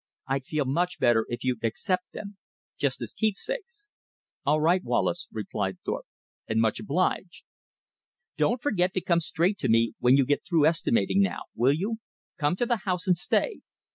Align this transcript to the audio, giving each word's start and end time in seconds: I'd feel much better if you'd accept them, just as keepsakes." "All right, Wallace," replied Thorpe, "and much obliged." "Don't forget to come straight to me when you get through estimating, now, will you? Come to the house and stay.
I'd 0.25 0.45
feel 0.45 0.65
much 0.65 0.97
better 0.97 1.27
if 1.29 1.43
you'd 1.43 1.63
accept 1.63 2.11
them, 2.11 2.37
just 2.75 3.03
as 3.03 3.13
keepsakes." 3.13 3.85
"All 4.47 4.59
right, 4.59 4.83
Wallace," 4.83 5.27
replied 5.31 5.77
Thorpe, 5.85 6.07
"and 6.47 6.59
much 6.59 6.79
obliged." 6.79 7.43
"Don't 8.35 8.63
forget 8.63 8.95
to 8.95 9.01
come 9.01 9.19
straight 9.19 9.59
to 9.59 9.69
me 9.69 9.93
when 9.99 10.17
you 10.17 10.25
get 10.25 10.41
through 10.43 10.65
estimating, 10.65 11.21
now, 11.21 11.41
will 11.55 11.73
you? 11.73 11.97
Come 12.39 12.55
to 12.55 12.65
the 12.65 12.77
house 12.77 13.05
and 13.05 13.15
stay. 13.15 13.59